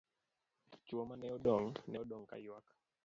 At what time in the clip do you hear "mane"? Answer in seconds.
1.09-1.27